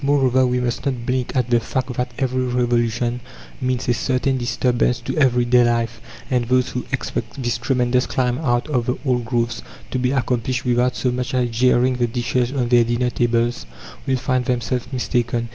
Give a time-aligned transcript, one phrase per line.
[0.03, 3.19] Moreover, we must not blink at the fact that every revolution
[3.61, 8.67] means a certain disturbance to everyday life, and those who expect this tremendous climb out
[8.67, 9.61] of the old grooves
[9.91, 13.67] to be accomplished without so much as jarring the dishes on their dinner tables
[14.07, 15.49] will find themselves mistaken.